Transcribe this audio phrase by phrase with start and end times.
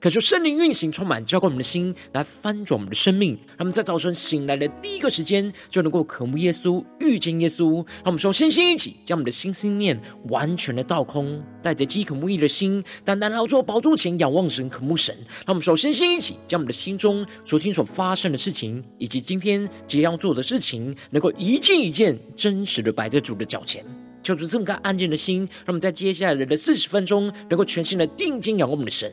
[0.00, 3.34] 可求圣灵运行，充满浇灌我们的心，来翻转我们的生命。
[3.48, 7.84] 让我们在早晨醒来的第一个时间，就能够渴慕耶稣，遇见耶稣。
[7.96, 10.00] 让我们说，先先一起将我们的心心念
[10.30, 15.14] 完全的倒空，带着饥渴慕义的心，单单劳作宝座前仰望神，渴慕神。
[15.44, 23.84] 让我们说，先先一起将我们的心中昨天所发生的事情，以及今天即将要做的事情，能够一件一件真实的摆在主的脚前。
[24.22, 29.12] 求主这么个安静的心，让我们在接下来的四十分钟，能够全心的定睛仰望我们的神。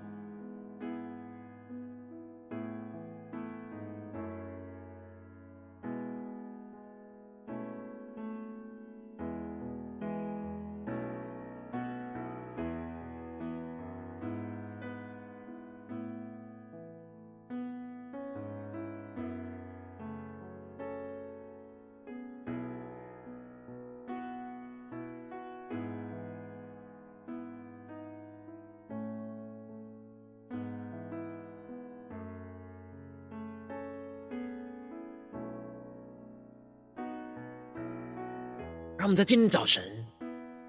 [39.01, 39.83] 让我们在今天早晨，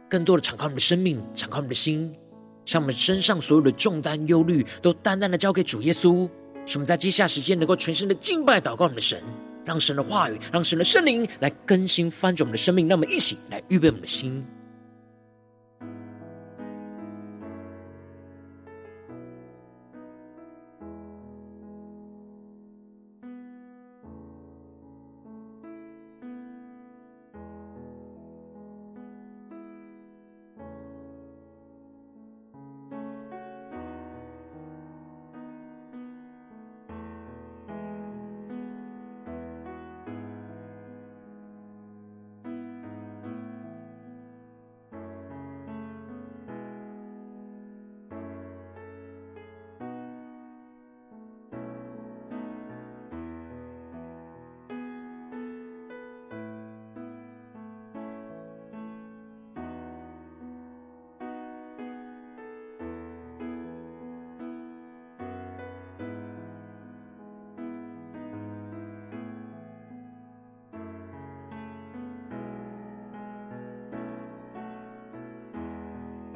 [0.08, 2.10] 更多的敞开我们的生命，敞开我们的心，
[2.64, 6.26] 将我们身上所有的重担、忧虑，都淡淡的交给主耶稣。
[6.64, 9.22] 使我们在接下时间，能够全心的敬拜、祷告我们的神，
[9.66, 12.88] 让神的话语，让神的圣灵来更新、翻转我们的生命。
[12.88, 14.42] 让我们一起来预备我们的心。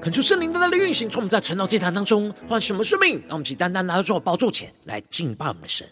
[0.06, 3.19] 恳求圣灵在那里运行，从我们在晨祷祭坛当中换什么生命？
[3.22, 5.84] 让我们起单单拿到主宝座前来敬拜我们的神。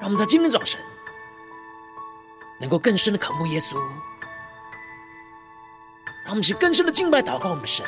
[0.00, 0.80] 让我们在今天早晨
[2.60, 3.76] 能够更深的渴慕耶稣，
[6.24, 7.86] 让我们起更深的敬拜祷告我们的神，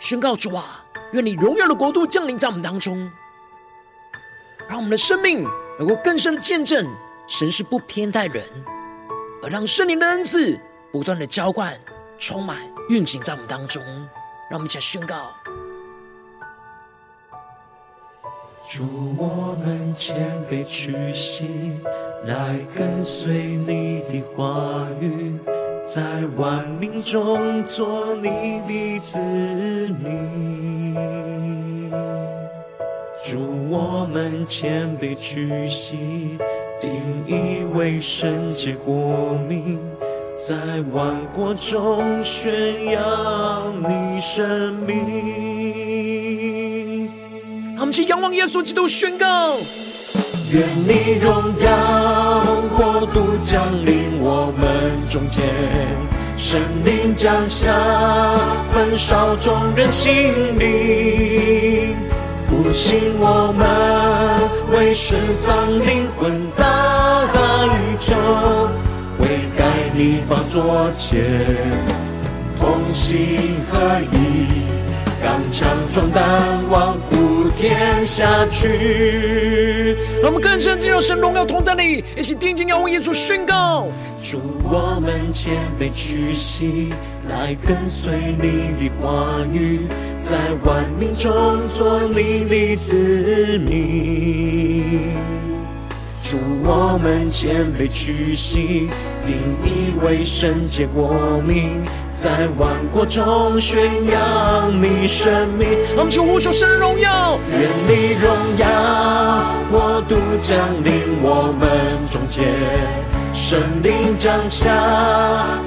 [0.00, 3.08] 宣告主啊，愿你荣耀的国度降临在我们当中，
[4.68, 5.44] 让我们的生命
[5.78, 6.84] 能够更深的见证
[7.28, 8.44] 神是不偏待人，
[9.40, 10.58] 而让圣灵的恩赐。
[10.94, 11.76] 不断的浇灌、
[12.18, 12.56] 充满、
[12.88, 13.82] 运行在我们当中，
[14.48, 15.32] 让我们一起来宣告：
[18.70, 18.84] 祝，
[19.18, 20.16] 我们谦
[20.48, 21.80] 卑屈膝，
[22.26, 25.36] 来跟随你的话语，
[25.84, 26.00] 在
[26.36, 29.18] 万民中做你的子
[29.98, 30.94] 民。
[33.24, 36.38] 祝，我们谦卑屈膝，
[36.78, 36.92] 定
[37.26, 39.93] 义为圣洁国民。
[40.46, 40.54] 在
[40.92, 47.08] 万国中宣扬你生命。
[47.78, 49.56] 他们是仰望耶稣基督宣告：
[50.52, 52.44] 愿你荣耀
[52.76, 55.42] 国度降临我们中间，
[56.36, 57.72] 神灵降下，
[58.70, 61.96] 焚烧众人心灵，
[62.46, 63.66] 复兴我们，
[64.76, 67.24] 为神丧灵魂大
[67.64, 68.63] 宇宙。
[69.96, 71.22] 你宝座前，
[72.58, 73.78] 同心合
[74.12, 74.48] 意，
[75.22, 76.24] 刚强壮胆，
[76.68, 79.96] 往普天下去。
[80.20, 83.86] 让我们更深进入神荣耀同在里，一起定睛仰望耶稣宣告：
[84.20, 86.92] 主，我们谦卑屈膝，
[87.28, 88.12] 来跟随
[88.42, 89.86] 你的话语，
[90.26, 91.32] 在万民中
[91.68, 95.14] 做你的子民。
[96.62, 98.88] 我们谦卑屈膝，
[99.24, 101.82] 定义为圣洁国民，
[102.14, 105.68] 在万国中宣扬你生命。
[105.96, 108.66] 我们求呼求神的荣耀，愿你荣耀
[109.70, 110.92] 国度降临
[111.22, 111.68] 我们
[112.10, 112.44] 中间，
[113.32, 114.70] 圣灵降下，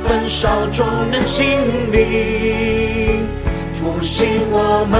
[0.04, 1.46] 焚烧众人心
[1.92, 3.26] 灵，
[3.80, 4.98] 复兴我们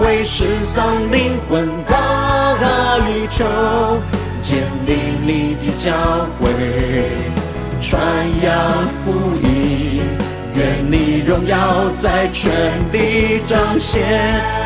[0.00, 3.44] 为失丧灵魂大宇宙，
[4.44, 4.92] 建立
[5.24, 5.90] 你的教
[6.38, 6.52] 会，
[7.80, 7.98] 传
[8.42, 10.03] 扬福音，
[10.56, 11.56] 愿你荣耀
[11.98, 12.52] 在全
[12.92, 14.02] 地彰显。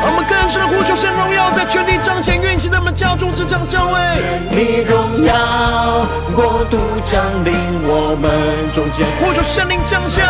[0.01, 3.97] 我们更深呼求神荣耀在全地彰显，运行在我们家中这场教会。
[3.97, 6.05] 愿你荣耀
[6.35, 7.53] 国度降临
[7.83, 8.29] 我们
[8.73, 10.21] 中间，呼求圣灵降下，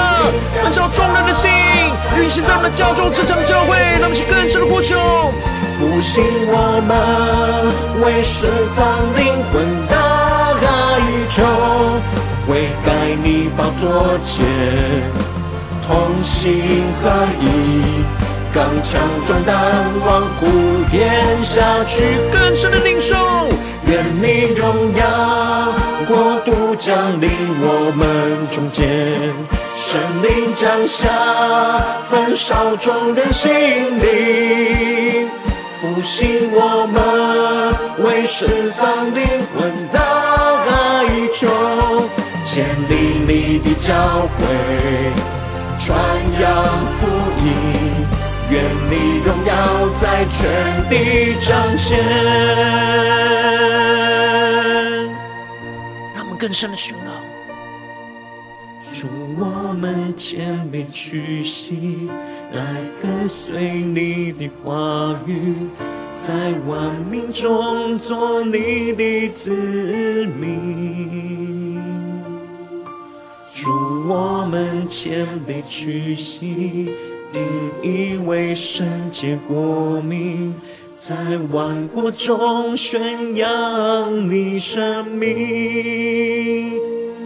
[0.64, 1.52] 焚烧众人的心，
[2.18, 3.78] 运行在我们家中这场教会。
[4.00, 4.96] 让我们一起更深的呼求。
[5.78, 8.86] 复兴我们为失丧
[9.16, 9.98] 灵魂大
[11.00, 11.44] 宇宙，
[12.48, 12.92] 悔改
[13.24, 14.46] 你宝座前，
[15.90, 17.10] 同心合
[17.42, 18.04] 一，
[18.54, 19.56] 刚强壮胆，
[20.06, 20.46] 往普
[20.92, 23.16] 天下去，更深的领受。
[23.88, 25.74] 愿你荣耀
[26.08, 27.28] 国度降临
[27.60, 28.86] 我们中间，
[29.76, 31.10] 神灵降下，
[32.08, 35.28] 焚烧众人心灵。
[35.80, 39.26] 复兴我们为失丧灵
[39.58, 41.48] 魂大宇宙，
[42.44, 43.96] 建立你的教
[44.38, 44.46] 会，
[45.90, 45.98] 传
[46.40, 46.46] 扬
[47.00, 47.08] 福
[47.44, 47.50] 音，
[48.52, 48.94] 愿你
[49.26, 50.38] 荣耀在全
[50.88, 50.94] 地
[51.42, 51.98] 彰显。
[56.16, 57.10] 让我们更深的宣告，
[58.94, 59.08] 主
[59.40, 62.08] 我们谦卑屈膝。
[62.52, 62.64] 来
[63.02, 65.56] 跟随你的话语，
[66.20, 69.50] 在万民中做你的子
[70.40, 71.89] 民。
[73.62, 73.70] 主，
[74.08, 76.96] 我们谦卑屈膝，
[77.30, 77.44] 定
[77.84, 80.56] 义为圣洁国民，
[80.98, 86.72] 在万国中宣扬你生命。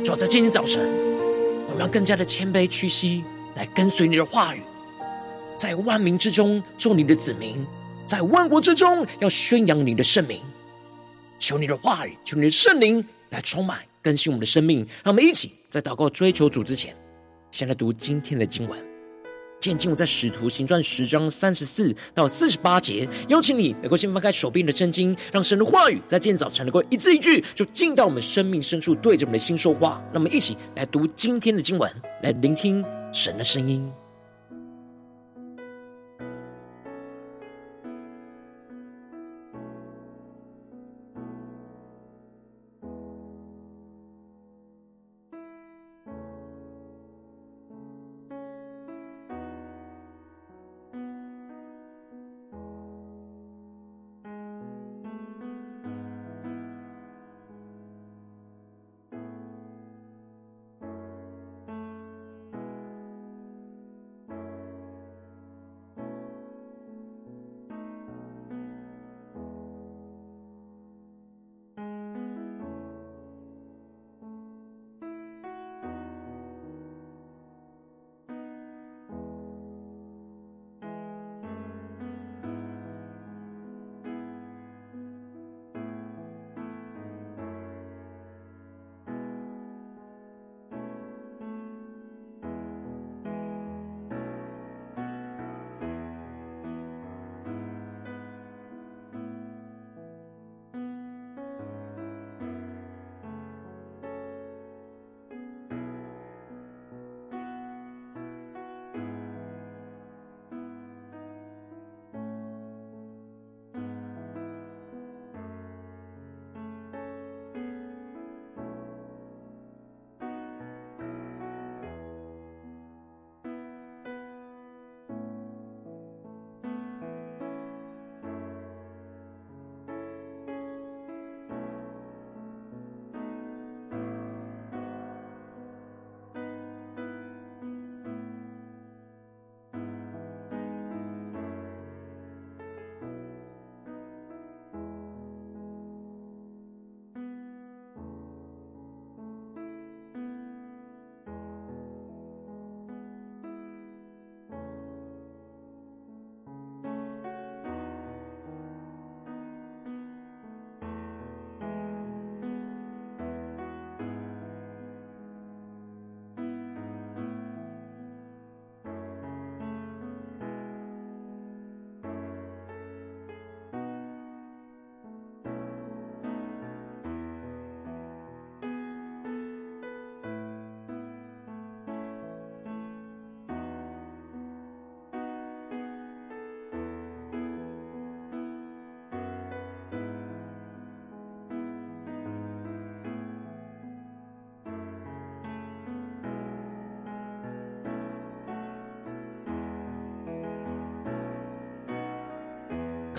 [0.04, 0.90] 主，在今天早晨，
[1.68, 3.24] 我们要更加的谦卑屈膝，
[3.56, 4.62] 来跟随你的话语。
[5.56, 7.64] 在万民之中做你的子民，
[8.08, 10.40] 在万国之中要宣扬你的圣名。
[11.38, 14.86] 求你的话语，求你的圣灵来充满更新我们的生命。
[15.04, 16.96] 让我们一起在祷告追求主之前，
[17.50, 18.80] 先来读今天的经文。
[19.60, 23.08] 今天经文在使徒行传十章三十四到四十八节。
[23.30, 30.04] 邀请你能够先翻开手边的圣经，让神的话语在今天早晨能够一字一句，就进到我们生命深处，对着我们的心说话。
[30.12, 31.90] 让我们一起来读今天的经文，
[32.24, 32.84] 来聆听
[33.14, 33.90] 神的声音。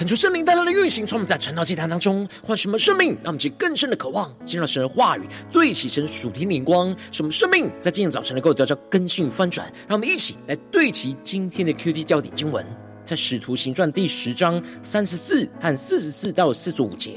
[0.04, 9.66] 恳求圣灵带来的运行，从我们在传道祭坛当中换什么生命，让我们去更深的渴望进入神的话语，对齐神属天灵光，什么生命在今天早晨能够得到更新与翻转。
[9.88, 12.62] 让我们一起来对齐今天的 QT 焦点经文，
[13.02, 17.16] 在使徒行传第十章三十四和四十四到四十五节，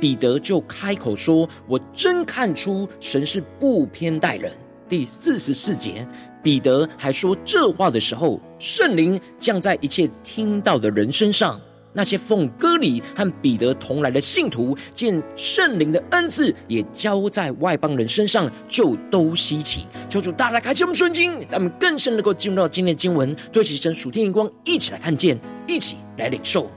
[0.00, 4.52] 彼得就开口说：“我真看出神是不偏待人。”
[4.90, 6.04] 第四十四节，
[6.42, 11.60] 彼得还说这话的时候，圣灵降在一切听到的人身上。
[11.98, 19.84] 那些奉割礼和彼得同来的信徒，见圣灵的恩赐也交在外邦人身上，就都稀奇。
[20.08, 25.36] 求主大大开启我们顺经，让我们更深能够进入到今天的经文，对其神属天灵光，一起来看见，
[25.66, 26.70] 一起来领受。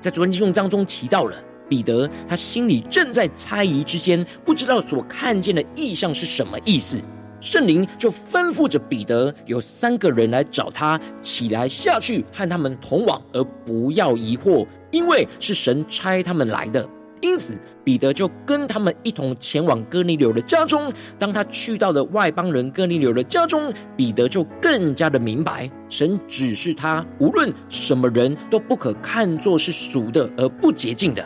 [0.00, 1.36] 在昨天经文当中提到了
[1.68, 6.98] 彼得，他心里正在猜疑之间，不知道所看见的异象是什么意思。
[7.40, 16.88] 圣灵就吩咐着彼得，有三个人来找他，起来下去和他们同往，而不要疑惑，因为是神差他们来的。
[17.22, 20.92] 因此，彼得就跟他们一同前往哥尼流的家中。
[21.18, 31.24] 当他去到了外邦人哥尼流的家中，彼得就更加的明白，神指示他，无论什么人都不可看作是俗的而不洁净的。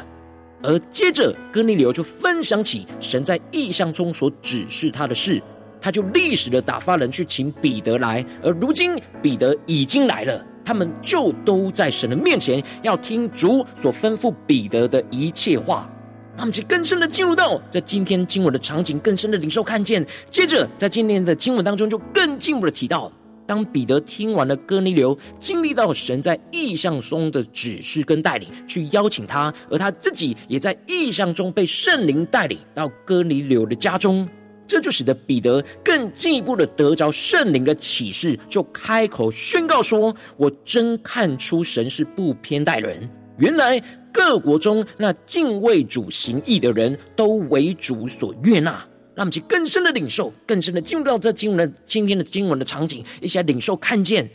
[0.62, 5.42] 而接着，哥尼流就分享起神在异象中所指示他的事。
[5.80, 15.90] 他就历史的打发人去请彼得来，而如今彼得已经来了，他们就都在神的面前，要听主所吩咐彼得的一切话。
[16.37, 20.06] 他们就更深的进入到在今天经文的场景，更深的领受看见。
[20.30, 23.12] 接着在今天的经文当中，就更进一步的提到，
[23.46, 34.26] 当彼得听完了哥尼流经历到神在异象中的指示跟带领，去邀请他，而他自己也在异象中被圣灵带领到哥尼流的家中。
[34.70, 43.10] 这就使得彼得更进一步的得着圣灵的启示，就开口宣告说：“我真看出神是不偏待人。
[43.36, 48.86] 原来各国中那敬畏主行义的人都为主所悦纳。”
[49.16, 54.30] 让我们去更深的领受，更深的进入到这经文的今天的经文的场景，一起来领受看见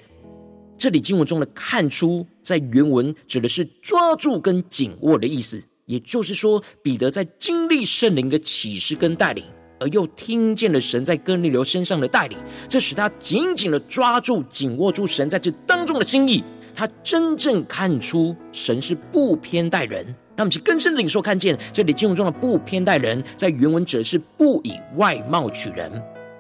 [0.77, 5.63] 这里经文中的“看出”在原文指的是抓住跟紧握的意思。
[5.85, 9.45] 也就是说，彼得在经历圣灵的启示跟带领。
[9.79, 16.43] 而又听见了神在哥尼流身上的带领，这使他紧紧的抓住、紧握住神在这当中的心意。
[16.75, 20.05] 他真正看出神是不偏待人。
[20.35, 25.89] 让我们去更深领受看见，这里经文中的“不偏待人”在原文指的是不以外貌取人，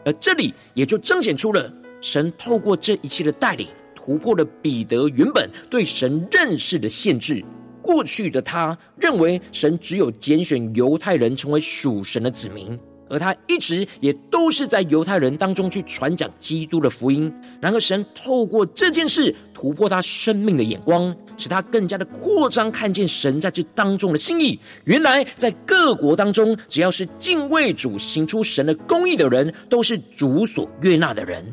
[0.03, 7.41] 而这里也就彰显出了神透过这一切的带领，突破了彼得原本对神认识的限制。
[7.81, 12.77] 过去的他认为神只有拣选犹太人成为属神的子民。
[13.09, 17.31] 而他一直也都是在犹太人当中去传讲基督的福音。
[17.61, 24.59] 然而，神透过这件事突破他生命的眼光，使他更加的扩张，看见神在这当中的心意。
[24.85, 31.45] 原来，在各国当中，只要是敬畏主、行出神的公义的人，都是主所悦纳的人。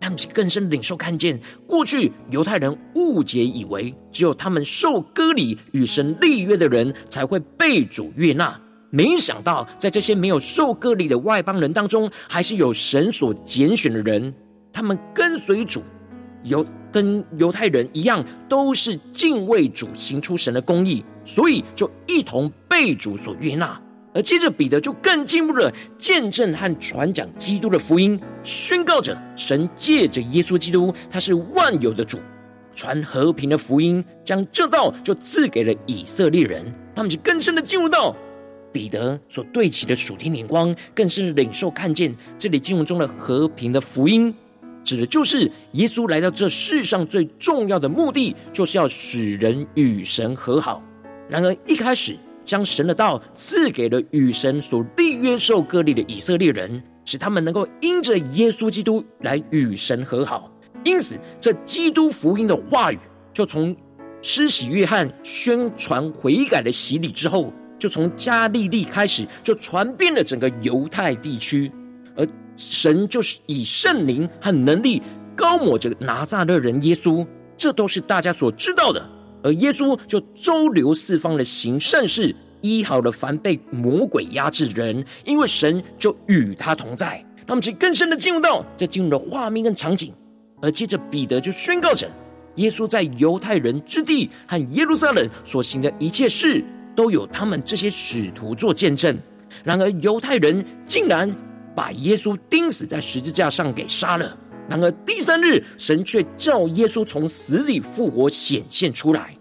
[0.00, 8.58] 他们更深领受看见，过去犹太人误解以为，只有他们受割礼与神立约的人，才会被主悦纳。
[8.90, 14.34] 没想到，在这些没有受割礼的外邦人当中，还是有神所拣选的人。
[14.72, 15.82] 他们跟随主，
[16.42, 23.80] 犹跟犹太人一样，都是敬畏主，行出神的公义，所以就一同被主所悦纳。
[24.12, 32.18] 而接着彼得就更进一步的见证和传讲基督的福音，宣告着神借着耶稣基督，他是万有的主，
[32.74, 36.64] 传和平的福音，将这道就赐给了以色列人。
[36.92, 38.16] 他们就更深的进入到。
[38.72, 44.34] 彼得所对齐的属天灵光，更是领受看见这里经文中的和平的福音，
[44.84, 50.82] 指的就是耶稣来到这世上最重要的目的，就是要使人与神和好。
[51.28, 60.50] 然而一开始将神的道赐给了与神所立约受割礼的以色列人，使他们能够因着耶稣基督来与神和好。
[60.84, 62.98] 因此，这基督福音的话语，
[63.32, 63.76] 就从
[64.22, 67.52] 施洗约翰宣传悔改的洗礼之后。
[67.80, 71.72] 就从加利利开始，就传遍了整个犹太地区，
[72.14, 72.24] 而
[72.56, 75.02] 神就是以圣灵和能力
[75.34, 79.04] 高抹着拿撒勒人耶稣，这都是大家所知道的。
[79.42, 87.24] 而耶稣就周流四方的行善事，医好了凡被魔鬼压制人，因为神就与他同在。
[87.46, 90.12] 那么，请更深的进入到这进入的画面跟场景，
[90.60, 92.06] 而接着彼得就宣告着
[92.56, 96.62] 耶稣在犹太人之地和耶路撒冷所行的一切事。
[97.00, 99.18] 都有他们这些使徒做见证。
[99.64, 101.34] 然而犹太人竟然
[101.74, 104.36] 把耶稣钉死在十字架上给杀了。
[104.68, 109.34] 然而第三日，神却叫耶稣从死里复活显现出来。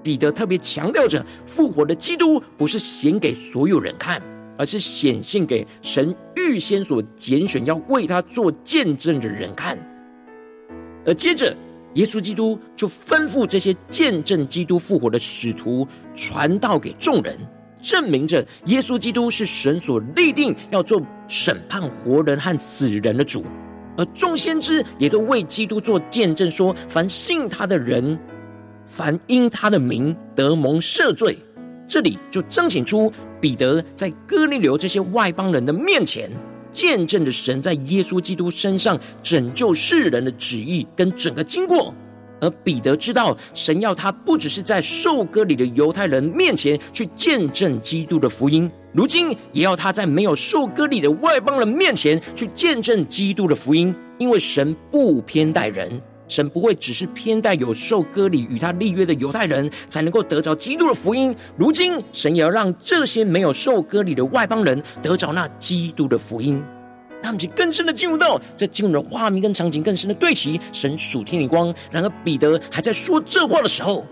[0.00, 4.22] 彼得特别强调着，复活的基督不是显给所有人看，
[4.56, 9.76] 而是显现给神预先所拣选要为他做见证的人看。
[11.04, 11.52] 而接着，
[11.96, 17.36] 耶稣基督就吩咐这些见证基督复活的使徒传道给众人，
[17.80, 23.44] 证明着耶稣基督是神所立定要做审判活人和死人的主。
[23.96, 28.18] 而众先知也都为基督做见证，说：凡信他的人，
[28.84, 31.38] 凡因他的名得蒙赦罪。
[31.88, 33.10] 这里就彰显出
[33.40, 36.28] 彼得在哥尼流这些外邦人的面前，
[36.76, 41.94] 见证着神在耶稣基督身上拯救世人的旨意跟整个经过。
[42.38, 48.70] 而彼得知道，神要他不只是在受割礼的犹太人面前去见证基督的福音。
[48.92, 55.90] 如今也要他在没有受割礼的外邦人面前去见证基督的福音，因为神不偏待人，
[56.28, 61.34] 神不会只是偏待有受割礼与他立约的犹太人才能够得着基督的福音。
[61.56, 66.62] 如今神也要让这些没有受割礼的外邦人得着那基督的福音。
[67.22, 71.74] 他们就更深的进入到这经文的画面跟场景，更深的对齐神属天的光。
[71.90, 74.04] 然而彼得还在说这话的时候。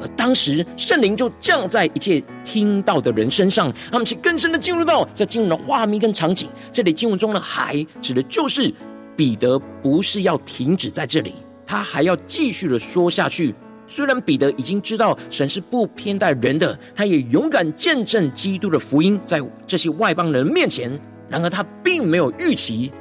[0.00, 6.48] 而当时圣灵就降在一切听到的人身上，他们去更深的进入到这经文的画面跟场景。
[6.72, 8.72] 这里经文中的“还”指的就是
[9.14, 11.34] 彼得不是要停止在这里，
[11.66, 13.54] 他还要继续的说下去。
[13.86, 20.90] 虽然彼得已经知道神是不偏待人的，他也勇敢见证基督的福音在这些外邦人面前。
[21.28, 22.92] 然而他并没有预期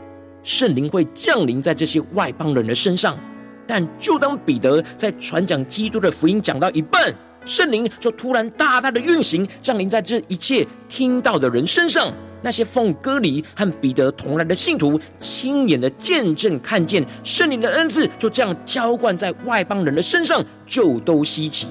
[0.44, 3.18] 圣灵会降临在这些外邦人的身上。
[3.66, 7.14] 但就当彼得在传讲基督的福音讲到一半，
[7.46, 12.14] 圣灵就突然大大的运行，降临在这一切听到的人身上。
[12.42, 21.68] 那些奉割礼和彼得同来的信徒，亲眼的见证看见圣灵的恩赐，就这样浇灌在外邦人的身上，就都稀奇。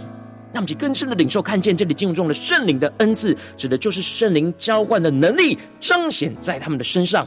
[0.51, 7.27] 那么，就更深的领受看见这里经文中的圣灵的恩赐，指的就是圣灵浇灌的能力彰显在他们的身上。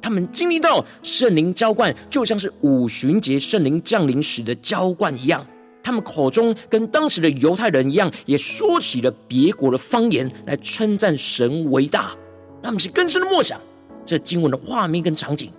[0.00, 5.44] 他们经历到圣灵浇灌，就像是五旬节圣灵降临时的浇灌一样。
[5.84, 12.16] 他们口中跟当时的犹太人一样，也说起了别国的方言来称赞神为大。
[12.62, 13.60] 他们是更深的默想
[14.06, 15.52] 这经文的画面跟场景，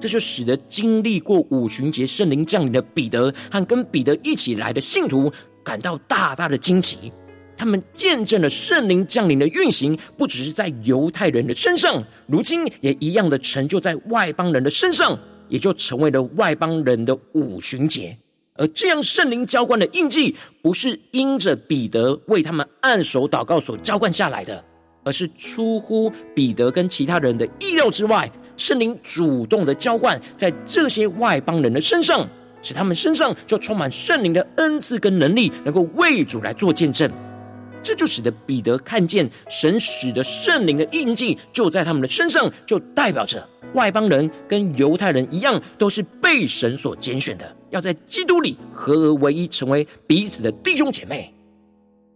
[0.00, 5.30] 这就使得经历过五旬节圣灵降临的彼得和跟彼得一起来的信徒
[5.62, 7.12] 感到大大的惊奇。
[7.54, 18.16] 他们见证了圣灵降临的运行，不只是在犹太人的身上，如今也一样的成就在外邦人的身上，也就成为了外邦人的五旬节。
[18.58, 24.62] 而这样圣灵浇灌的印记，不是因着彼得为他们按手祷告所浇灌下来的，
[25.04, 32.28] 而是出乎彼得跟其他人的意料之外，圣灵主动的浇灌在这些外邦人的身上，
[32.60, 37.10] 使他们身上就充满圣灵的恩赐跟能力，能够为主来做见证。
[37.80, 51.32] 这就使得彼得看见神使的圣灵的印记就在他们的身上，就代表着外邦人跟犹太人一样，都是被神所拣选的，要在基督里合而为一，成为彼此的弟兄姐妹。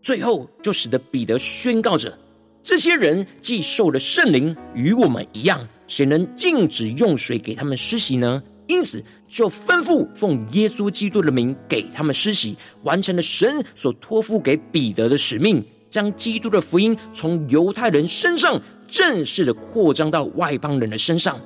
[0.00, 2.16] 最后，就使得彼得宣告着：
[2.62, 8.42] 这些人既受了圣灵，与我们一样，谁能禁止用水给他们施洗呢？
[8.66, 21.38] 因此，就吩咐奉耶稣基督的名给他们施洗，完成了神所托付给彼得的使命，将基督的福音从犹太人身上正式的扩张到外邦人的身上，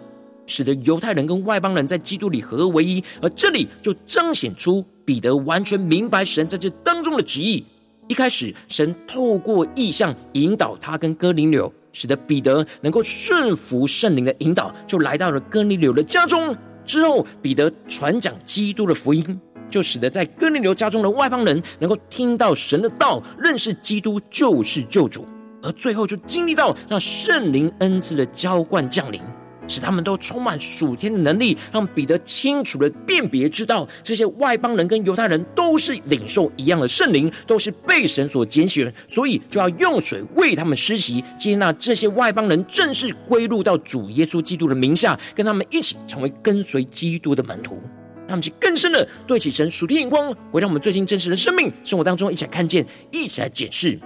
[0.46, 3.02] 使得犹太人跟外邦人在基督里合而为一。
[3.20, 7.64] 而这里就彰显出彼得完全明白神在这当中的旨意。
[8.08, 16.56] 一开始，神透过意象引导他跟哥林流，使得彼得能够顺服圣灵的引导，就来到了哥林流的家中。
[16.84, 25.26] 之后，彼得传讲基督的福音，就使得在哥林流家中的外邦人能够听到神的道，认识基督就是救主，
[25.60, 29.20] 而最后就经历到让圣灵恩赐的浇灌降临。
[29.68, 47.80] 使他们都充满属天的能力，让彼得清楚的辨别知道，这些外邦人跟犹太人都是领受一样的圣灵，都是被神所拣选，所以就要用水为他们施洗，接纳这些外邦人正式归入到主耶稣基督的名下，跟他们一起成为跟随基督的门徒。
[48.28, 54.00] 让我们去更深的对起神属天眼光，回到我们最近真实的生命生活当中，一起来看见，一起来检视。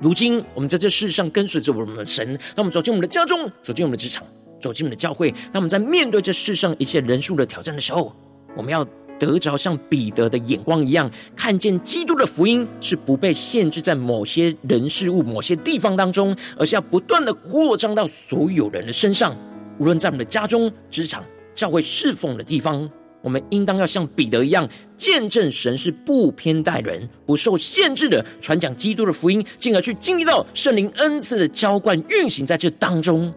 [0.00, 4.26] 如今，我们在这世上跟随着我们的神，当我们走进我们的家中，走进我们的职场，
[4.60, 5.32] 走进我们的教会。
[5.52, 8.14] 那我们在面对这世上一切人数的挑战的时候，
[8.54, 8.86] 我们要
[9.18, 19.34] 得着像彼得的眼光一样，看见基督的福音是不被限制在某些人事物、某些地方当中，而是要不断的扩张到所有人的身上。
[19.78, 22.90] 无论在我们的家中、职场、教会侍奉的地方，
[23.26, 33.34] 我们应当要像彼得一样，见证神是不偏待人、不受限制的传讲基督的福音，进而去经历到圣灵恩赐的浇灌运行在这当中。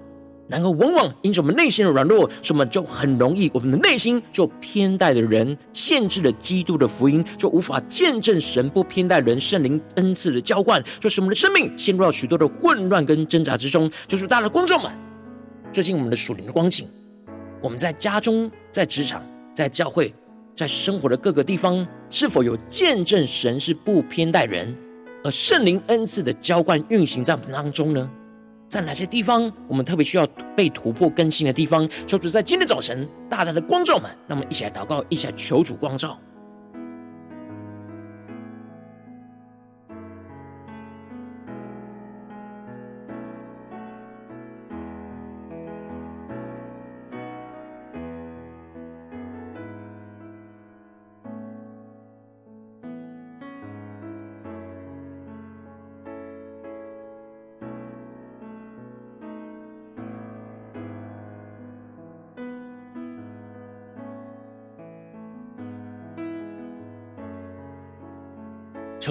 [0.48, 13.90] 然而，往往因着我们内心的软弱，所以我们就很容易，我们的内心就偏待的人，限制了基督的福音，就无法见证神不偏待人圣灵恩赐的浇灌，就使我们的生命陷入到许多的混乱跟挣扎之中。
[14.08, 14.92] 就是大的观众们，
[15.72, 16.88] 最近我们的属灵的光景，
[17.60, 19.24] 我们在家中、在职场、
[19.60, 20.16] 在教会、
[20.56, 24.74] 在生活的各个地方，是否有见证神是不偏待人，
[25.22, 28.10] 而圣灵恩赐的浇灌运行在我们当中呢？
[28.70, 31.86] 在哪些地方，我们特别需要被突破更新的地方？
[32.08, 36.18] 求主在今天早晨大大的光照们，那么一起来祷告，一起来求主光照。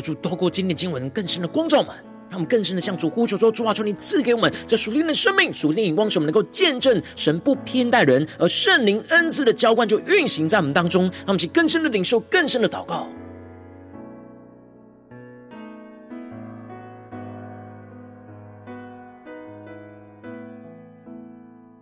[0.01, 1.91] 求主透过今天经文更深的光照们，
[2.31, 11.03] 让我们更深的向主呼求说：主啊，求你赐给我们这属灵的生命、属灵眼光，使我们能够见证神不偏待人，而圣灵恩赐的浇灌就运行在我们当中。
[11.03, 13.09] 让我们去更深的领受、更深的祷告，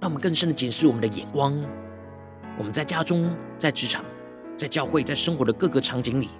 [0.00, 1.60] 让我们更深的检视我们的眼光。
[2.58, 4.02] 我们在家中、在职场、
[4.56, 6.30] 在教会、在生活的各个场景里。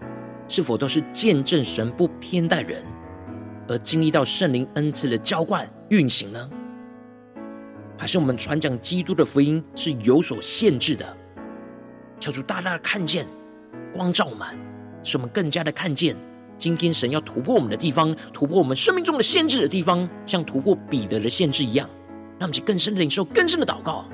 [0.49, 2.85] 是否都是见证神不偏待人，
[3.69, 6.51] 而经历到圣灵恩赐的浇灌运行呢？
[7.99, 11.17] 还是我们传讲基督的福音是有所限制的？
[12.21, 13.27] 求主大大的看见
[13.93, 14.47] 光照们，
[15.03, 16.15] 使我们更加的看见
[16.59, 21.89] 今天神要突破我们的地方，突破我们生命中的限制的地方，像突破彼得的限制一样，
[22.39, 24.05] 让我们去更深的领受、更深的祷告。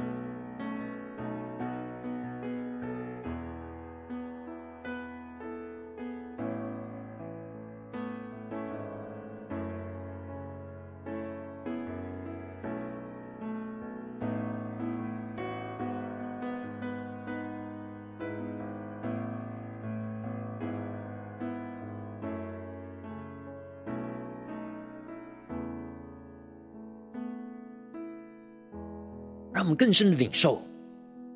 [29.83, 30.63] 更深的领受，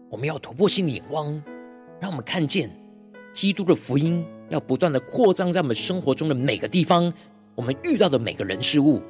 [0.08, 1.42] 我们要突破性的眼光，
[1.98, 2.70] 让我们看见
[3.32, 7.12] 基督的福音要不断的扩张在我们生活中的每个地方，
[7.56, 9.02] 我们遇到的每个人事物，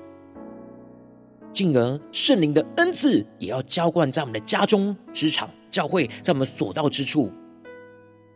[1.53, 7.31] 进而圣灵的恩赐也要浇灌在我们的家中、职场、教会，在我们所到之处。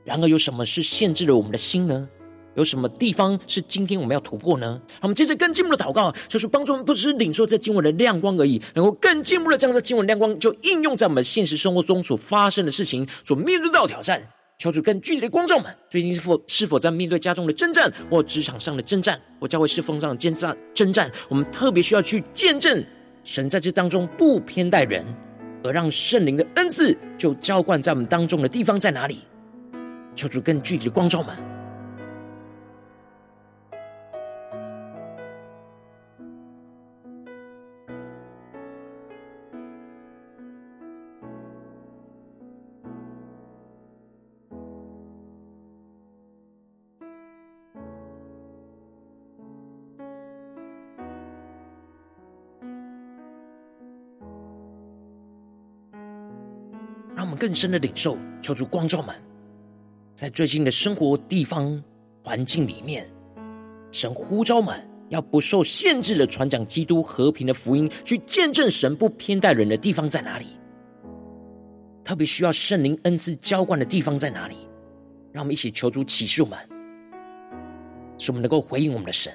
[0.04, 2.10] 然而，有什么是限制了我们的心呢？
[2.56, 4.80] 有什么地方是今天我们要突破呢？
[5.00, 14.20] 我们接着更进一步的祷告，就是帮助我们不只是领受这经文的亮光而已，能够更进一步的将这经文亮光就应用在我们现实生活中所发生的事情，所面对到挑战。
[14.58, 20.54] 求主更具体的光照们，最近是否是否在面对家中的征战，或职场上的征战，或教会侍奉上的征战？
[20.74, 22.84] 征战，我们特别需要去见证
[23.24, 25.02] 神在这当中不偏待人，
[25.64, 29.20] 而让圣灵的恩赐就浇灌在我们当中的地方在哪里？
[30.14, 31.59] 求主更具体的光照们。
[57.40, 59.16] 更深的领受，求主光照们，
[60.14, 61.82] 在最近的生活地方
[62.22, 63.10] 环境里面，
[63.90, 70.48] 神呼召们要不受限制的传讲基督和平的福音，去见证神不偏待人的地方在哪里？
[72.04, 74.56] 特别需要圣灵恩赐浇灌的地方在哪里？
[75.32, 76.58] 让我们一起求主启示我们，
[78.18, 79.32] 使我们能够回应我们的神。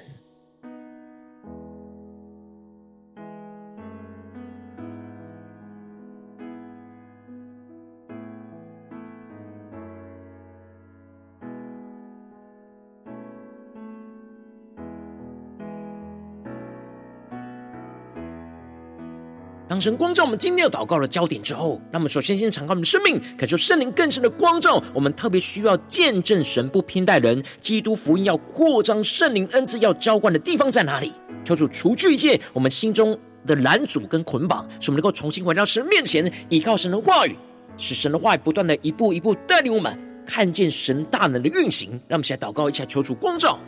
[19.80, 24.82] 神光照我们今天要祷告的焦点之后，那么首先先敞开我们的生命，感受圣灵更深的光照。
[24.94, 31.12] 我们特别需要见证神不偏待人，基督福音要扩张，圣灵恩赐要浇灌的地方在哪里？
[31.44, 37.36] 求主除去一切我们心中的拦阻跟捆绑，使我们能够重新回到神面前，依靠神的话语，
[37.76, 39.96] 使神的话语不断的一步一步带领我们。
[40.26, 41.90] 看见神大能的运行。
[42.08, 43.60] 让我们一起来祷告，一起来求主光照。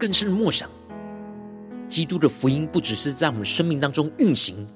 [0.00, 0.66] 更深的默想，
[1.86, 4.66] 基督的福音不只是在我们生命当中运行，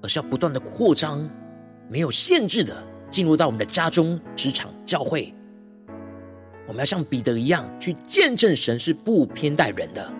[0.00, 1.28] 而是要不断的扩张，
[1.90, 2.74] 没有限制的
[3.10, 5.34] 进入到我们的家中、职场、教会。
[6.66, 10.10] 我们要像彼得一样，去见证神是不偏待人的，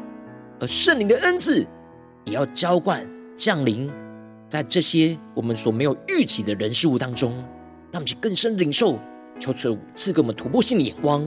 [0.60, 1.66] 而圣灵的恩赐
[2.26, 3.90] 也要浇灌降临
[4.50, 7.32] 在这些我们所没有预期的人事物当中，
[7.90, 8.98] 让我们去更深领受，
[9.40, 11.26] 求主赐给我们突破性的眼光。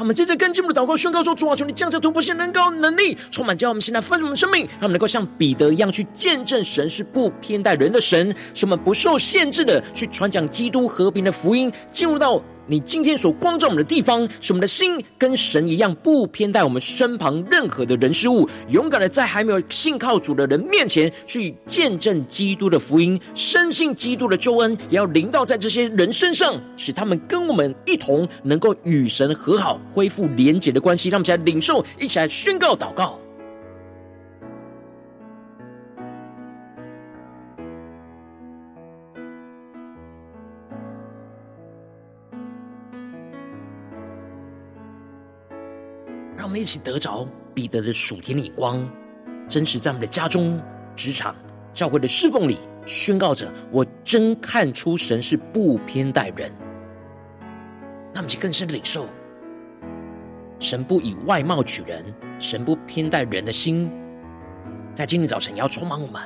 [0.00, 12.40] 他们接着跟进我们的祷告宣告说：主啊，求你降下突破性能高能力，充满将我们现在丰盛的生命，让我们能够像彼得一样去见证神是不偏待人的神，使我们不受限制的去传讲基督和平的福音，进入到。
[12.66, 31.08] 你今天所光照我们的地方，使我们的心跟神一样，不偏待我们身旁任何的人事物，勇敢的在还没有信靠主的人面前去见证基督的福音，深信基督的救恩也要临到在这些人身上，使他们跟我们一同能够与神和好，恢复连结的关系。
[31.08, 33.18] 让我们一起来领受，一起来宣告祷告。
[46.40, 48.90] 让我们一起得着彼得的属天的眼光，
[49.46, 50.58] 真实在我们的家中、
[50.96, 51.36] 职场、
[51.74, 56.50] 教会的侍奉里宣告着：我真看出神是不偏待人。
[58.14, 59.06] 那么，就更深的领受，
[60.58, 62.02] 神不以外貌取人，
[62.38, 63.90] 神不偏待人的心，
[64.94, 66.22] 在今天早晨也要充满我们，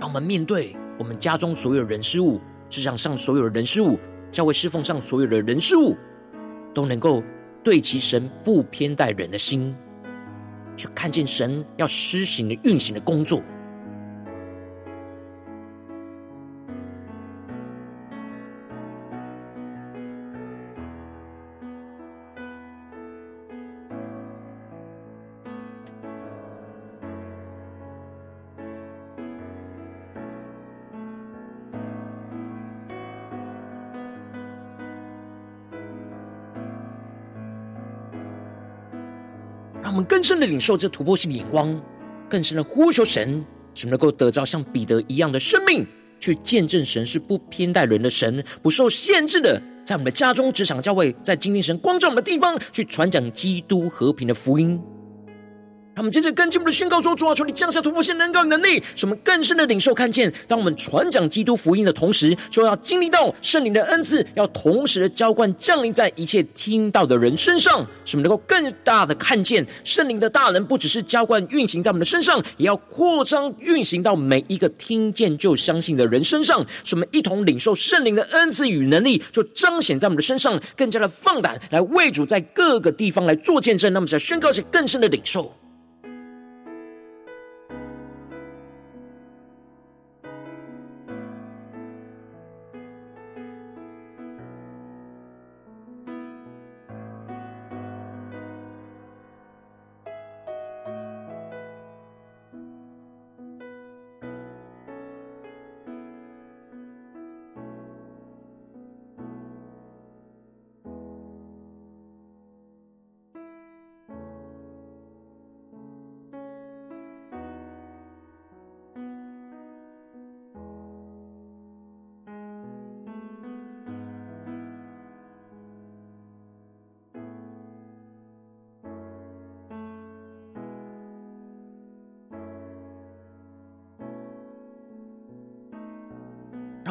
[0.00, 3.98] 让我们面对我们家中所有人事物、职场上所有的人事物、
[4.32, 5.94] 教会侍奉上所有的人事物，
[6.72, 7.22] 都能够。
[7.62, 9.74] 对其神不偏待人的心，
[10.76, 13.42] 去看见神要施行的运行的工作。
[40.20, 41.82] 更深的领受这突破性的眼光，
[42.28, 43.42] 更深的呼求神，
[43.74, 45.86] 使能够得着像彼得一样的生命，
[46.20, 54.78] 去见证神是不偏待人的神，不受限制的，在我们的家中、职场、教会，在经历神光照我们的地方，去传讲基督和平的福音。
[55.94, 60.32] 他们接着跟进我们的宣告说：“主啊，求你降下突破性能高能力，使我们更深的领受看见。
[60.48, 76.64] 当我们传讲基督福音的同时，就要经历到圣灵的恩赐，要同时的浇灌降临在一切听到的人身上，使我们能够更大的看见圣灵的大能，不只是浇灌运行在我们的身上，也要扩张运行到每一个听见就相信的人身上。
[76.82, 83.92] 使我们一同领受圣灵的恩赐与能力，就彰显在我们的身上，更加的放胆来为主在各个地方来做见证。
[83.92, 85.54] 那么，在宣告一些更深的领受。”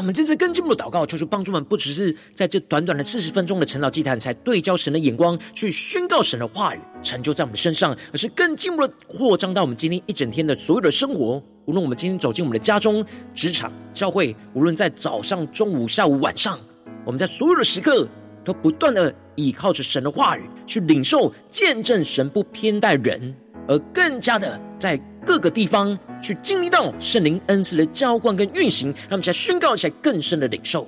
[0.10, 11.42] 们这次更进步的祷告，求主帮助我们，不只是在这短短的四十分钟的晨祷祭坛，才对焦神的眼光，去宣告神的话语，成就在我们身上，而是更进一步的扩张到我们今天一整天的所有的生活。
[11.66, 16.60] 无论我们今天走进我们的家中、职场、教会，无论在早上、中午、下午、晚上，
[17.06, 18.10] 我们在所有的时刻，
[18.44, 23.36] 都不断的倚靠着神的话语去领受、见证神不偏待人，
[23.68, 30.88] 而更加的在各个地方去经历到圣灵恩赐的浇灌跟运行，让我们来宣告起来更深的领受。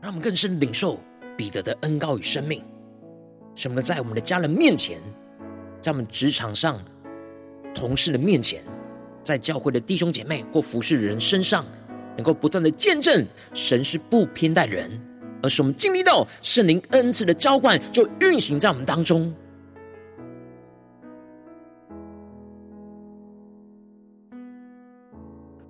[0.00, 1.00] 让我们更深领受
[1.36, 2.62] 彼得的恩膏与生命，
[3.54, 3.82] 什么？
[3.82, 4.98] 在我们的家人面前，
[5.80, 6.80] 在我们职场上
[7.74, 8.62] 同事的面前，
[9.22, 11.66] 在教会的弟兄姐妹或服侍的人身上，
[12.16, 14.90] 能够不断的见证神是不偏待人，
[15.42, 19.34] 而是我们经历到圣灵恩赐的浇灌，就运行在我们当中。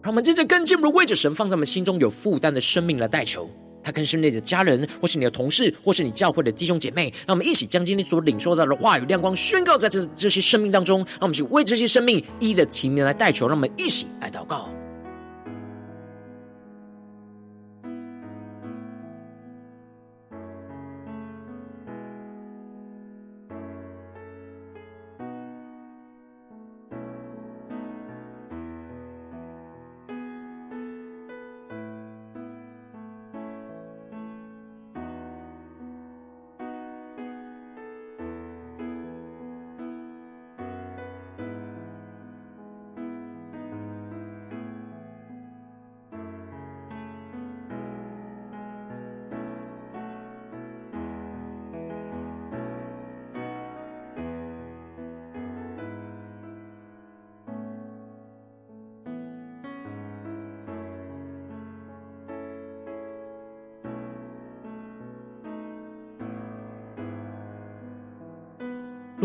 [0.03, 3.48] 让我们接着更进一步为着神放在我们心中有负担的生命来代求。
[3.85, 7.12] 他更是你的家人，或是你的同事，或是你教会的弟兄姐妹。
[7.27, 10.99] 让我们一起将今天所领受到的话语亮光宣告在这这些生命当中。
[10.99, 13.47] 让我们就为这些生命一一的提名来代求。
[13.47, 14.68] 让我们一起来祷告。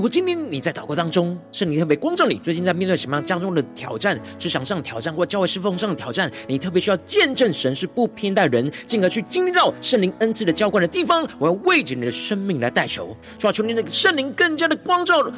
[0.10, 15.32] 果今天你在祷告当中，圣灵特别光照你，最近在面对什么样当中的挑战，职场上挑战或教会侍奉上的挑战，你特别需要见证神是不偏待人，进而去经历到圣灵恩赐的浇灌的地方，我要为着你的生命来代求，求求你那个圣灵更加的光照。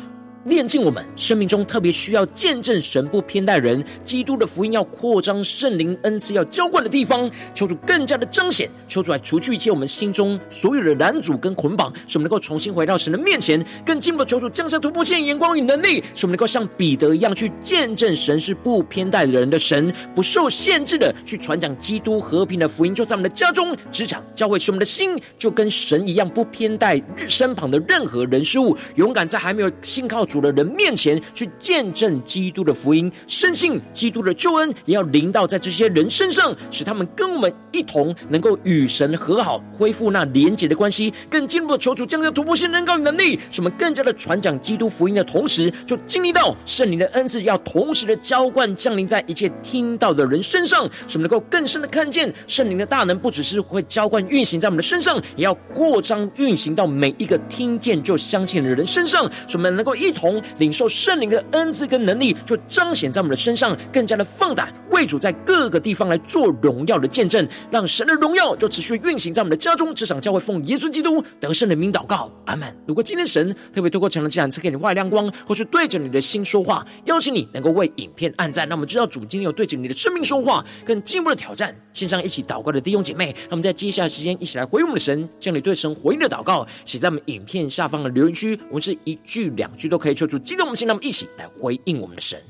[0.46, 41.14] 炼尽我们生命中特别需要见证神不偏待人，基督的福音要扩张圣灵恩赐要浇灌的地方，求主更加的彰显，求主来除去一切我们心中所有的拦阻跟捆绑，使我们能够重新回到神的面前，更进一步求主降下突破性眼光与能力，使我们能够像彼得一样去见证神是不偏待人的神，不受限制的去传讲基督和平的福音，就在我们的家中、职场、教会，使我们的心就跟神一样不偏待身旁的任何人事物，勇敢在还没有信靠主的人面前去见证基督的福音，深信基督的救恩也要临到在这些人身上，使他们跟我们一同能够与神和好，恢复那连结的关系。
[41.30, 60.21] 更进一步的求主将这突破性能高与能力，使我们更加的传讲基督福音的同时，就经历到圣灵的恩赐，要同时的浇灌降临在一切听到的人身上，使我们能够更深的看见圣灵的大能，不只是会浇灌运行在我们的身上，也要扩张运行到每一个听见就相信的人身上，使我们能够一同。
[60.22, 69.94] 同领受圣灵的恩赐跟能力，就彰显在我们的身上，更加的放胆为主在各个地方来做荣耀的见证，让神的荣耀就持续运行在我们的家中。
[69.96, 72.68] 这场教会奉耶稣基督得胜的名祷告，阿门。
[72.86, 81.76] 如果今天神特别透过成了这两次给你外亮光，或是对着你的心说话，邀请你能够为影片按赞，让我们知道主今天有对着你的生命说话，更进一步的挑战。
[81.94, 90.38] 线上一起祷告的弟兄姐妹，那我们在接下来时间一起来回应我们的神，将你对神回应的祷告写在我们影片下方的留言区，我们是一句两句都可以求主。
[90.40, 92.42] 激动我们心，让我们一起来回应我们的神。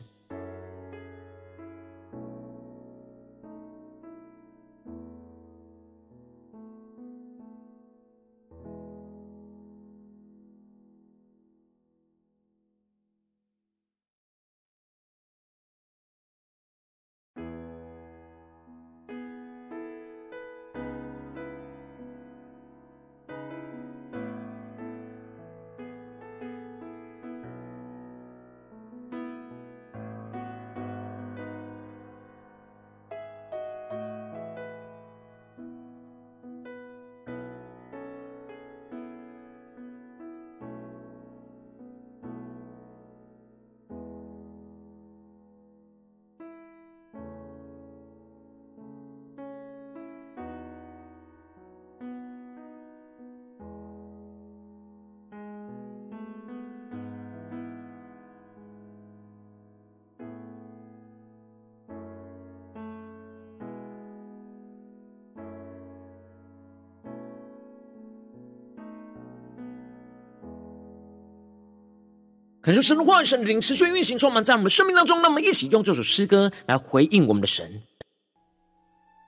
[72.72, 75.22] 感受神的话语、神灵持续运行，充满在我们生命当中。
[75.22, 77.70] 让我们一起用这首诗歌来回应我们的神，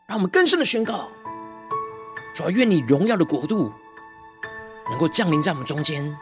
[0.07, 1.09] 让我们更深的宣告：
[2.33, 3.69] 主要，愿你荣耀的国度
[4.89, 6.17] 能够降临在我们中间，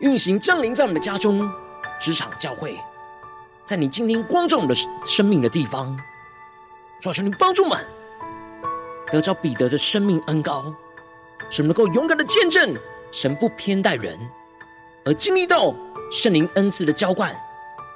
[0.00, 1.48] 运行降临在我们的家中、
[2.00, 2.76] 职场、教会，
[3.64, 4.74] 在你今天光照我们的
[5.04, 5.96] 生命的地方。
[7.00, 7.86] 主要，求你帮助我们
[9.12, 10.64] 得着彼得的生命恩膏，
[11.48, 12.74] 使我们能够勇敢的见证
[13.12, 14.18] 神不偏待人。
[15.06, 15.72] 而经历到
[16.10, 17.32] 圣灵恩赐的浇灌，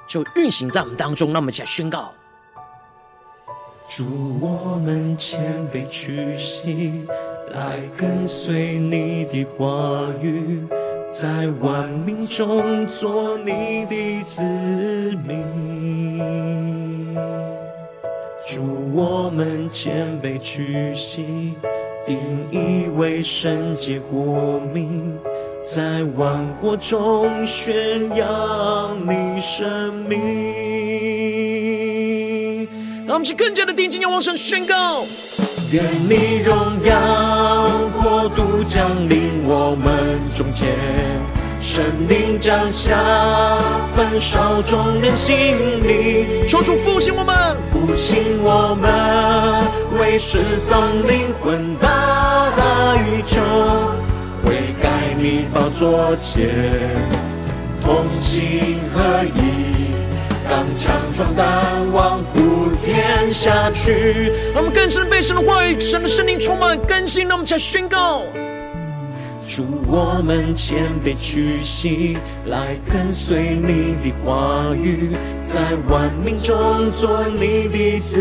[0.07, 1.33] 就运行在我们当中。
[1.33, 2.13] 让我们一起来宣告：
[3.85, 7.05] 主，我们谦卑屈膝，
[7.49, 10.65] 来跟随你的话语，
[11.09, 14.41] 在万民中做你的子
[15.27, 17.13] 民。
[18.47, 18.61] 主，
[18.93, 21.55] 我们谦卑屈膝，
[22.05, 22.17] 定
[22.49, 25.19] 义为圣洁国民。
[25.63, 30.19] 在万国中宣扬你生命。
[33.05, 35.03] 让我们去更加的定睛仰望神宣告：
[35.71, 37.69] 愿你荣耀
[38.01, 40.67] 国度降临我们中间，
[41.59, 42.97] 神灵降下，
[43.95, 46.47] 焚烧众人心里。
[46.47, 48.91] 求主复兴我们，复兴我们，
[49.99, 51.75] 为失丧灵魂
[55.21, 56.49] 你宝座前，
[57.83, 59.93] 同心合一，
[60.49, 64.31] 刚强壮胆，望普天下去。
[64.51, 67.27] 让我们更深被神的话语、神的圣灵充满更新。
[67.27, 68.23] 让我们起来宣告：
[69.47, 72.17] 主，我们谦卑屈膝，
[72.47, 75.11] 来跟随你的话语，
[75.43, 78.17] 在万民中做你的子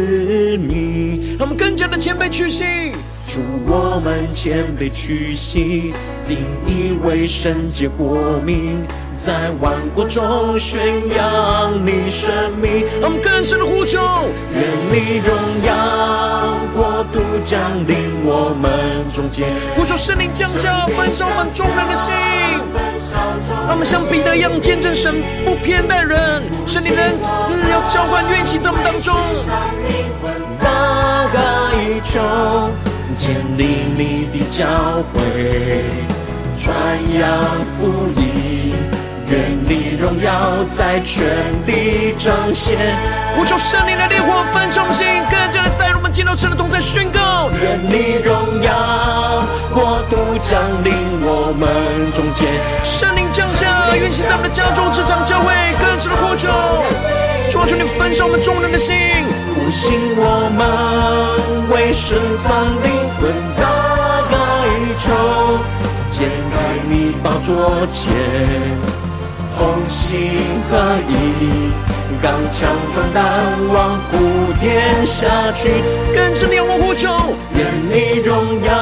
[0.58, 1.38] 民。
[1.38, 2.92] 让我们更加的谦卑屈膝。
[3.32, 5.94] 主，我们谦卑屈膝，
[6.26, 8.84] 定义为圣洁国民，
[9.16, 10.80] 在万国中宣
[11.14, 12.28] 扬你生
[12.60, 12.84] 命。
[13.00, 14.00] 让我们更深的呼求，
[14.52, 15.32] 愿你荣
[15.64, 19.46] 耀国度降临我们中间。
[19.76, 22.12] 呼求圣灵降下，焚烧我们众人的心。
[23.68, 25.14] 让我们像彼得一样见证神
[25.44, 27.30] 不偏待人，圣灵的恩赐
[27.70, 29.14] 要浇灌运行在我们当中。
[30.60, 32.99] 大宇宙。
[33.20, 34.64] 建立你的教
[35.12, 35.84] 会，
[36.58, 36.74] 传
[37.12, 37.28] 扬
[37.76, 38.72] 福音，
[39.28, 41.28] 愿你荣耀在全
[41.66, 42.78] 地彰显。
[43.36, 47.50] 呼求圣灵的烈火焚烧心，更加的带入我们进入神的同在宣告。
[47.60, 50.90] 愿你荣耀国度降临
[51.20, 51.68] 我们
[52.16, 52.48] 中间，
[52.82, 55.49] 圣灵降下，运行在我们的家中、职场、教会。
[57.66, 58.96] 求你焚烧我们众人的心，
[59.54, 60.60] 复兴我们
[61.70, 62.48] 为神丧
[62.82, 63.62] 灵魂大
[64.66, 65.08] 宇宙，
[66.10, 66.54] 揭开
[66.88, 68.12] 你宝座前，
[69.56, 70.30] 同心
[70.70, 70.72] 合
[71.08, 71.12] 一，
[72.22, 73.24] 刚强壮胆，
[73.72, 75.70] 往普天下去，
[76.14, 77.08] 更深的仰望呼求，
[77.54, 78.72] 愿你荣耀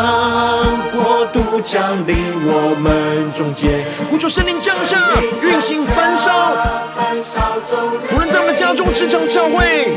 [0.92, 4.98] 国度降临我们中间，呼求圣灵降下，
[5.40, 6.52] 运行焚烧，
[8.12, 9.94] 无论在我们家中、职场、教会，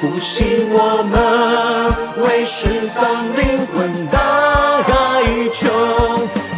[0.00, 3.02] 复兴我们为失丧
[3.36, 5.66] 灵魂大宇宙，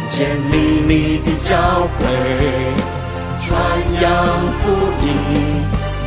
[0.09, 1.57] 建立你的教
[1.97, 2.05] 会，
[3.39, 3.59] 传
[3.99, 4.13] 扬
[4.61, 4.69] 福
[5.01, 5.62] 音，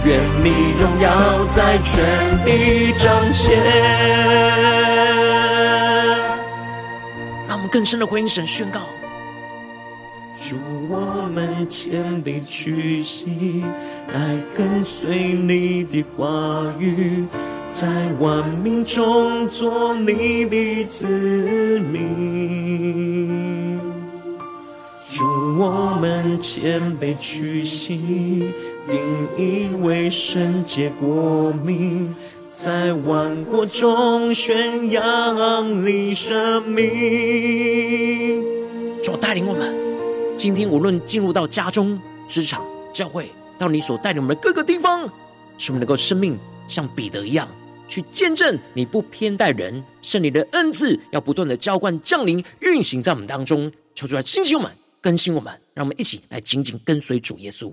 [0.06, 0.50] 愿你
[0.80, 2.04] 荣耀在全
[2.44, 3.60] 地彰显。
[7.48, 8.82] 让我们更深的回应神宣告。
[10.38, 10.54] 主，
[10.88, 13.64] 我们谦卑屈膝，
[14.12, 17.24] 来跟随你的话语，
[17.72, 17.88] 在
[18.20, 21.08] 万民中做你的子
[21.80, 23.80] 民。
[25.10, 25.24] 主，
[25.58, 28.52] 我们谦卑屈膝，
[28.88, 29.00] 定
[29.36, 32.14] 义为圣洁国民，
[32.54, 38.44] 在万国中宣扬你生命。
[39.02, 39.74] 主带领我们。
[40.36, 43.28] 今天无论进入到家中、职场、教会，
[43.58, 45.10] 到你所带领我们的各个地方，
[45.58, 47.48] 使我们能够生命像彼得一样，
[47.88, 54.70] 去见证你不偏待人，圣灵的恩赐要不断的浇灌降临，运行在我们当中，求主来兴起我们，
[55.00, 57.72] 更新我们，让我们一起来紧紧跟随主耶稣。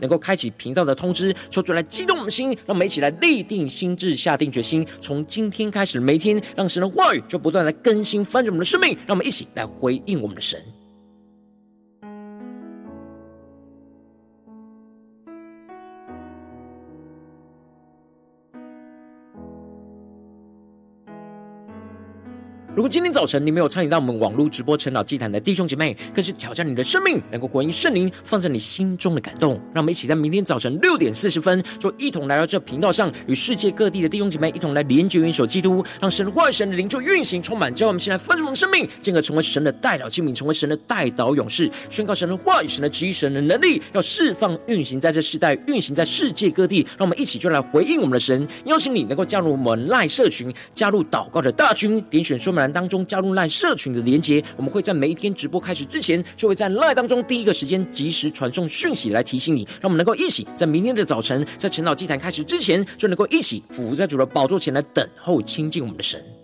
[0.00, 10.60] 能够开启频道的通知，说出来激动我们的心，让我们一起来立定心智，下定决心，从今天开始每一天，让神的话语就不断来更新翻转我们的生命，让我们一起来回应我们的神。
[22.76, 29.54] 如果今天早晨你没有参与到我们网络直播晨祷祭坛的弟兄姐妹，更是挑战你的生命，能够回应圣灵放在你心中的感动。
[29.72, 37.74] 让我们一起在明天早晨六点四十分，就一同来到这频道上，与世界各地的弟兄姐妹一同来连接、元首基督，让神的话语、神的灵就运行充满。
[37.74, 46.86] 叫我们先来分盛我们生命，进而成为神的代祷器皿，成为神的代祷勇士，宣告神的话语、神的旨意、神的能力，要释放运行在这世代，运行在世界各地。
[46.96, 48.46] 让我们一起就来回应我们的神。
[48.66, 52.72] 邀请你能够加入我们赖社群，加入祷告的大军，点选说明栏。
[52.72, 66.37] 当中加入赖社群的连接，我们会在每一天直播开始之前，就会在赖当中第一个时间及时传送讯息来提醒你，让我们能够一起在明天的早晨，在晨祷祭坛开始之前，就能够一起伏在主的宝座前来等候亲近我们的神。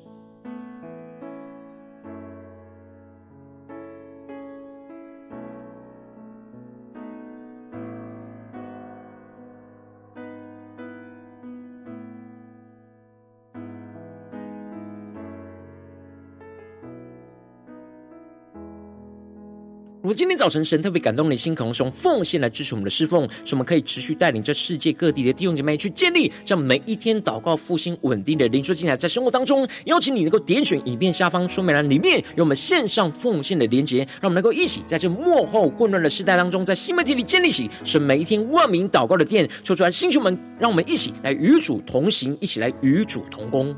[20.04, 43.74] 如果今天早晨神特别感动你的心，可能是用奉献来支持我们的侍奉，使我们可以持续带领这世界各地的弟兄姐妹去建立这样每一天祷告复兴稳定的灵修祭坛，在生活当中，邀请你能够点选影片下方说明栏里面有我们线上奉献的连结，让我们能够一起在这幕后混乱的时代当中，在新媒体里建立起是每一天万名祷告的殿，说出来，弟兄们，让我们一起来与主同行，一起来与主同工。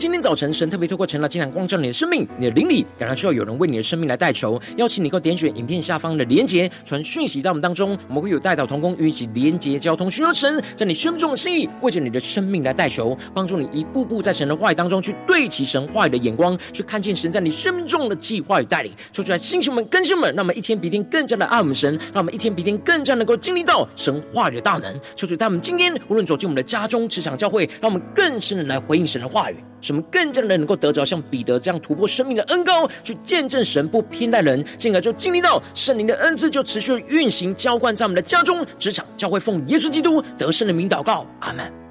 [0.00, 18.90] 今天早晨神特别透过晨祷祭坛光照你的生命，你的灵里感到需要有人为你的生命来代求，邀请你够点选影片下方的连结，传讯息到我们当中，我们会有代祷同工与你一起连结交通，寻求神在你生命中的心意，为着你的生命来代求，帮助你一步步在神的话语当中去对齐神话语的眼光，去看见神在你生命中的计划与带领。
[19.12, 24.98] 说出来，星球们、更新们，让我们一天比一天更加的爱我们神，让我们一天比一天更加能够经历到神话语的大能。
[25.14, 29.56] 求主他们今天无论走进我们的家中、职场、教会，让我们更深的来回应神的话语。
[29.90, 41.89] 使我们更加的能够得着像彼得这样突破生命的恩膏，去见证神不偏待人，进而就经历到圣灵的恩赐就持续运行浇灌在我们的家中、职场、教会，奉耶稣基督得胜的名祷告，阿门。